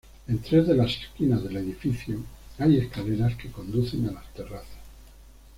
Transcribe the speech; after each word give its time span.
En 0.27 0.41
tres 0.41 0.65
de 0.65 0.73
las 0.73 0.97
esquinas 0.97 1.43
del 1.43 1.57
edificio, 1.57 2.17
hay 2.57 2.77
escaleras 2.79 3.35
que 3.35 3.51
conducen 3.51 4.09
a 4.09 4.13
las 4.13 4.33
terrazas. 4.33 4.79